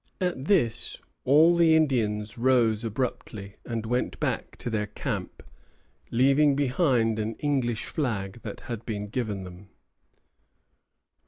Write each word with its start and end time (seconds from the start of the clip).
At 0.19 0.45
this 0.45 0.99
all 1.25 1.55
the 1.55 1.75
Indians 1.75 2.35
rose 2.35 2.83
abruptly 2.83 3.53
and 3.67 3.85
went 3.85 4.19
back 4.19 4.57
to 4.57 4.71
their 4.71 4.87
camp, 4.87 5.43
leaving 6.09 6.55
behind 6.55 7.19
an 7.19 7.35
English 7.35 7.85
flag 7.85 8.39
that 8.41 8.61
had 8.61 8.83
been 8.83 9.09
given 9.09 9.43
them. 9.43 9.69